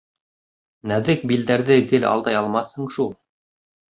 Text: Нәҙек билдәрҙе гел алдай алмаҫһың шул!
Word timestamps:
Нәҙек 0.91 1.25
билдәрҙе 1.33 1.77
гел 1.91 2.09
алдай 2.13 2.39
алмаҫһың 2.39 2.91
шул! 2.97 3.13